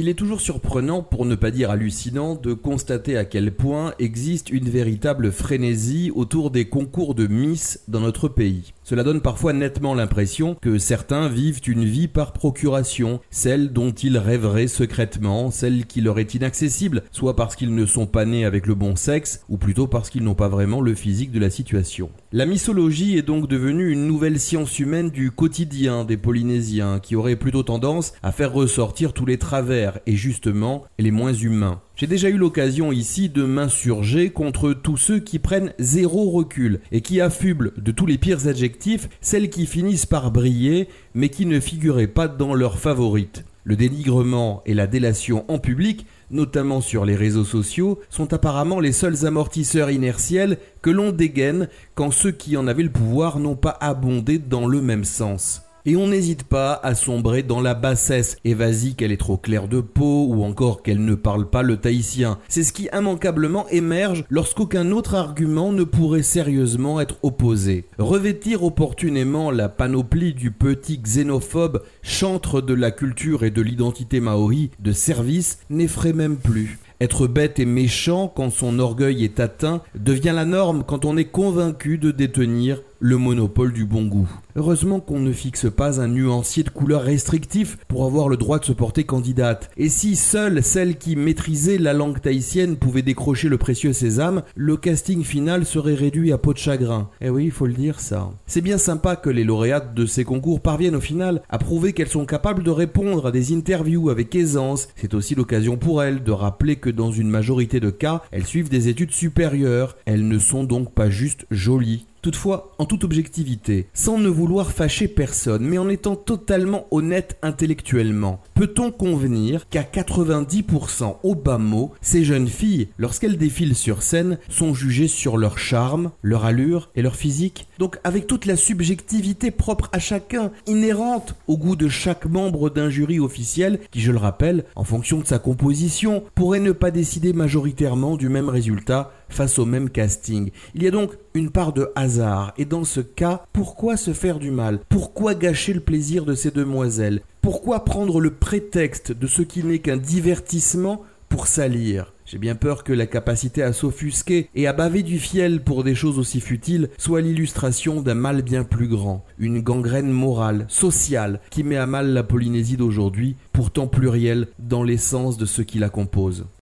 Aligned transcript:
Il 0.00 0.08
est 0.08 0.14
toujours 0.14 0.40
surprenant, 0.40 1.02
pour 1.02 1.26
ne 1.26 1.34
pas 1.34 1.50
dire 1.50 1.70
hallucinant, 1.70 2.34
de 2.34 2.54
constater 2.54 3.18
à 3.18 3.26
quel 3.26 3.52
point 3.52 3.92
existe 3.98 4.48
une 4.48 4.70
véritable 4.70 5.30
frénésie 5.30 6.10
autour 6.14 6.50
des 6.50 6.70
concours 6.70 7.14
de 7.14 7.26
Miss 7.26 7.80
dans 7.86 8.00
notre 8.00 8.26
pays. 8.28 8.72
Cela 8.90 9.04
donne 9.04 9.20
parfois 9.20 9.52
nettement 9.52 9.94
l'impression 9.94 10.56
que 10.60 10.76
certains 10.78 11.28
vivent 11.28 11.60
une 11.68 11.84
vie 11.84 12.08
par 12.08 12.32
procuration, 12.32 13.20
celle 13.30 13.72
dont 13.72 13.92
ils 13.92 14.18
rêveraient 14.18 14.66
secrètement, 14.66 15.52
celle 15.52 15.86
qui 15.86 16.00
leur 16.00 16.18
est 16.18 16.34
inaccessible, 16.34 17.04
soit 17.12 17.36
parce 17.36 17.54
qu'ils 17.54 17.72
ne 17.72 17.86
sont 17.86 18.08
pas 18.08 18.24
nés 18.24 18.44
avec 18.44 18.66
le 18.66 18.74
bon 18.74 18.96
sexe, 18.96 19.44
ou 19.48 19.58
plutôt 19.58 19.86
parce 19.86 20.10
qu'ils 20.10 20.24
n'ont 20.24 20.34
pas 20.34 20.48
vraiment 20.48 20.80
le 20.80 20.96
physique 20.96 21.30
de 21.30 21.38
la 21.38 21.50
situation. 21.50 22.10
La 22.32 22.46
mythologie 22.46 23.16
est 23.16 23.22
donc 23.22 23.46
devenue 23.46 23.92
une 23.92 24.08
nouvelle 24.08 24.40
science 24.40 24.80
humaine 24.80 25.10
du 25.10 25.30
quotidien 25.30 26.04
des 26.04 26.16
Polynésiens, 26.16 26.98
qui 26.98 27.14
aurait 27.14 27.36
plutôt 27.36 27.62
tendance 27.62 28.12
à 28.24 28.32
faire 28.32 28.52
ressortir 28.52 29.12
tous 29.12 29.24
les 29.24 29.38
travers 29.38 30.00
et 30.06 30.16
justement 30.16 30.82
les 30.98 31.12
moins 31.12 31.32
humains. 31.32 31.80
J'ai 32.00 32.06
déjà 32.06 32.30
eu 32.30 32.38
l'occasion 32.38 32.92
ici 32.92 33.28
de 33.28 33.44
m'insurger 33.44 34.30
contre 34.30 34.72
tous 34.72 34.96
ceux 34.96 35.18
qui 35.18 35.38
prennent 35.38 35.74
zéro 35.78 36.30
recul 36.30 36.80
et 36.92 37.02
qui 37.02 37.20
affublent 37.20 37.74
de 37.76 37.92
tous 37.92 38.06
les 38.06 38.16
pires 38.16 38.46
adjectifs 38.46 39.10
celles 39.20 39.50
qui 39.50 39.66
finissent 39.66 40.06
par 40.06 40.30
briller 40.30 40.88
mais 41.12 41.28
qui 41.28 41.44
ne 41.44 41.60
figuraient 41.60 42.06
pas 42.06 42.26
dans 42.26 42.54
leurs 42.54 42.78
favorites. 42.78 43.44
Le 43.64 43.76
dénigrement 43.76 44.62
et 44.64 44.72
la 44.72 44.86
délation 44.86 45.44
en 45.48 45.58
public, 45.58 46.06
notamment 46.30 46.80
sur 46.80 47.04
les 47.04 47.16
réseaux 47.16 47.44
sociaux, 47.44 48.00
sont 48.08 48.32
apparemment 48.32 48.80
les 48.80 48.92
seuls 48.92 49.26
amortisseurs 49.26 49.90
inertiels 49.90 50.56
que 50.80 50.88
l'on 50.88 51.12
dégaine 51.12 51.68
quand 51.94 52.12
ceux 52.12 52.32
qui 52.32 52.56
en 52.56 52.66
avaient 52.66 52.82
le 52.82 52.88
pouvoir 52.88 53.38
n'ont 53.38 53.56
pas 53.56 53.76
abondé 53.78 54.38
dans 54.38 54.66
le 54.66 54.80
même 54.80 55.04
sens. 55.04 55.69
Et 55.86 55.96
on 55.96 56.08
n'hésite 56.08 56.44
pas 56.44 56.74
à 56.82 56.94
sombrer 56.94 57.42
dans 57.42 57.60
la 57.60 57.74
bassesse. 57.74 58.36
Et 58.44 58.56
qu'elle 58.96 59.12
est 59.12 59.16
trop 59.16 59.36
claire 59.36 59.68
de 59.68 59.80
peau 59.80 60.26
ou 60.28 60.44
encore 60.44 60.82
qu'elle 60.82 61.04
ne 61.04 61.14
parle 61.14 61.48
pas 61.48 61.62
le 61.62 61.76
tahitien. 61.78 62.38
C'est 62.48 62.62
ce 62.62 62.72
qui 62.72 62.88
immanquablement 62.92 63.66
émerge 63.68 64.24
lorsqu'aucun 64.28 64.90
autre 64.92 65.14
argument 65.14 65.72
ne 65.72 65.84
pourrait 65.84 66.22
sérieusement 66.22 67.00
être 67.00 67.16
opposé. 67.22 67.84
Revêtir 67.98 68.62
opportunément 68.64 69.50
la 69.50 69.68
panoplie 69.68 70.34
du 70.34 70.50
petit 70.50 70.98
xénophobe, 70.98 71.82
chantre 72.02 72.60
de 72.60 72.74
la 72.74 72.90
culture 72.90 73.44
et 73.44 73.50
de 73.50 73.62
l'identité 73.62 74.20
maori, 74.20 74.70
de 74.78 74.92
service, 74.92 75.60
n'effraie 75.70 76.12
même 76.12 76.36
plus. 76.36 76.78
Être 77.00 77.26
bête 77.26 77.58
et 77.58 77.64
méchant 77.64 78.28
quand 78.28 78.50
son 78.50 78.78
orgueil 78.78 79.24
est 79.24 79.40
atteint 79.40 79.80
devient 79.94 80.32
la 80.34 80.44
norme 80.44 80.84
quand 80.86 81.06
on 81.06 81.16
est 81.16 81.24
convaincu 81.24 81.96
de 81.96 82.10
détenir 82.10 82.82
le 83.00 83.16
monopole 83.16 83.72
du 83.72 83.86
bon 83.86 84.04
goût. 84.04 84.28
Heureusement 84.56 85.00
qu'on 85.00 85.20
ne 85.20 85.32
fixe 85.32 85.66
pas 85.70 86.00
un 86.00 86.08
nuancier 86.08 86.62
de 86.62 86.70
couleur 86.70 87.02
restrictif 87.02 87.78
pour 87.88 88.04
avoir 88.04 88.28
le 88.28 88.36
droit 88.36 88.58
de 88.58 88.64
se 88.64 88.72
porter 88.72 89.04
candidate. 89.04 89.70
Et 89.76 89.88
si 89.88 90.16
seule 90.16 90.62
celle 90.62 90.98
qui 90.98 91.16
maîtrisait 91.16 91.78
la 91.78 91.94
langue 91.94 92.20
tahitienne 92.20 92.76
pouvait 92.76 93.02
décrocher 93.02 93.48
le 93.48 93.56
précieux 93.58 93.94
sésame, 93.94 94.42
le 94.54 94.76
casting 94.76 95.24
final 95.24 95.64
serait 95.64 95.94
réduit 95.94 96.32
à 96.32 96.38
peau 96.38 96.52
de 96.52 96.58
chagrin. 96.58 97.08
Eh 97.22 97.30
oui, 97.30 97.46
il 97.46 97.50
faut 97.50 97.66
le 97.66 97.72
dire 97.72 98.00
ça. 98.00 98.30
C'est 98.46 98.60
bien 98.60 98.78
sympa 98.78 99.16
que 99.16 99.30
les 99.30 99.44
lauréates 99.44 99.94
de 99.94 100.04
ces 100.04 100.24
concours 100.24 100.60
parviennent 100.60 100.96
au 100.96 101.00
final 101.00 101.42
à 101.48 101.58
prouver 101.58 101.94
qu'elles 101.94 102.08
sont 102.08 102.26
capables 102.26 102.62
de 102.62 102.70
répondre 102.70 103.26
à 103.26 103.32
des 103.32 103.54
interviews 103.54 104.10
avec 104.10 104.34
aisance. 104.34 104.88
C'est 104.96 105.14
aussi 105.14 105.34
l'occasion 105.34 105.78
pour 105.78 106.02
elles 106.02 106.22
de 106.22 106.32
rappeler 106.32 106.76
que 106.76 106.90
dans 106.90 107.12
une 107.12 107.30
majorité 107.30 107.80
de 107.80 107.90
cas, 107.90 108.22
elles 108.30 108.46
suivent 108.46 108.68
des 108.68 108.88
études 108.88 109.12
supérieures. 109.12 109.96
Elles 110.04 110.28
ne 110.28 110.38
sont 110.38 110.64
donc 110.64 110.92
pas 110.92 111.08
juste 111.08 111.46
jolies. 111.50 112.06
Toutefois, 112.22 112.72
en 112.78 112.84
toute 112.84 113.04
objectivité, 113.04 113.86
sans 113.94 114.18
ne 114.18 114.28
vouloir 114.28 114.72
fâcher 114.72 115.08
personne, 115.08 115.64
mais 115.64 115.78
en 115.78 115.88
étant 115.88 116.16
totalement 116.16 116.86
honnête 116.90 117.38
intellectuellement, 117.40 118.42
peut-on 118.54 118.90
convenir 118.90 119.66
qu'à 119.70 119.82
90% 119.82 121.16
au 121.22 121.34
bas 121.34 121.56
mot, 121.56 121.92
ces 122.02 122.24
jeunes 122.24 122.48
filles, 122.48 122.88
lorsqu'elles 122.98 123.38
défilent 123.38 123.74
sur 123.74 124.02
scène, 124.02 124.38
sont 124.50 124.74
jugées 124.74 125.08
sur 125.08 125.38
leur 125.38 125.58
charme, 125.58 126.10
leur 126.22 126.44
allure 126.44 126.90
et 126.94 127.00
leur 127.00 127.16
physique? 127.16 127.66
Donc 127.78 127.98
avec 128.04 128.26
toute 128.26 128.44
la 128.44 128.56
subjectivité 128.56 129.50
propre 129.50 129.88
à 129.92 129.98
chacun, 129.98 130.50
inhérente 130.66 131.34
au 131.46 131.56
goût 131.56 131.76
de 131.76 131.88
chaque 131.88 132.26
membre 132.26 132.68
d'un 132.68 132.90
jury 132.90 133.18
officiel, 133.18 133.80
qui 133.90 134.00
je 134.00 134.12
le 134.12 134.18
rappelle, 134.18 134.64
en 134.76 134.84
fonction 134.84 135.20
de 135.20 135.26
sa 135.26 135.38
composition, 135.38 136.22
pourrait 136.34 136.60
ne 136.60 136.72
pas 136.72 136.90
décider 136.90 137.32
majoritairement 137.32 138.16
du 138.16 138.28
même 138.28 138.50
résultat 138.50 139.12
face 139.30 139.58
au 139.58 139.64
même 139.64 139.90
casting. 139.90 140.50
Il 140.74 140.82
y 140.82 140.86
a 140.86 140.90
donc 140.90 141.12
une 141.34 141.50
part 141.50 141.72
de 141.72 141.90
hasard, 141.94 142.52
et 142.58 142.64
dans 142.64 142.84
ce 142.84 143.00
cas, 143.00 143.44
pourquoi 143.52 143.96
se 143.96 144.12
faire 144.12 144.38
du 144.38 144.50
mal? 144.50 144.80
Pourquoi 144.88 145.34
gâcher 145.34 145.72
le 145.72 145.80
plaisir 145.80 146.24
de 146.24 146.34
ces 146.34 146.50
demoiselles? 146.50 147.22
Pourquoi 147.40 147.84
prendre 147.84 148.20
le 148.20 148.30
prétexte 148.30 149.12
de 149.12 149.26
ce 149.26 149.42
qui 149.42 149.64
n'est 149.64 149.78
qu'un 149.78 149.96
divertissement 149.96 151.02
pour 151.28 151.46
salir? 151.46 152.12
J'ai 152.30 152.38
bien 152.38 152.54
peur 152.54 152.84
que 152.84 152.92
la 152.92 153.06
capacité 153.06 153.60
à 153.60 153.72
s'offusquer 153.72 154.50
et 154.54 154.68
à 154.68 154.72
baver 154.72 155.02
du 155.02 155.18
fiel 155.18 155.64
pour 155.64 155.82
des 155.82 155.96
choses 155.96 156.16
aussi 156.16 156.40
futiles 156.40 156.88
soit 156.96 157.22
l'illustration 157.22 158.02
d'un 158.02 158.14
mal 158.14 158.42
bien 158.42 158.62
plus 158.62 158.86
grand, 158.86 159.24
une 159.38 159.60
gangrène 159.60 160.12
morale, 160.12 160.64
sociale, 160.68 161.40
qui 161.50 161.64
met 161.64 161.76
à 161.76 161.86
mal 161.86 162.12
la 162.12 162.22
Polynésie 162.22 162.76
d'aujourd'hui, 162.76 163.34
pourtant 163.52 163.88
plurielle 163.88 164.46
dans 164.60 164.84
l'essence 164.84 165.38
de 165.38 165.46
ce 165.46 165.62
qui 165.62 165.80
la 165.80 165.88
compose. 165.88 166.46